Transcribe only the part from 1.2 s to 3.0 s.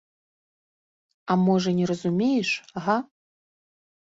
А можа, не разумееш, га?